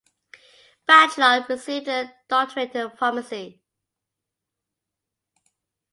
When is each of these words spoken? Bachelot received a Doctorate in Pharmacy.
Bachelot 0.89 1.47
received 1.47 1.87
a 1.87 2.11
Doctorate 2.27 2.73
in 2.73 2.89
Pharmacy. 2.89 3.61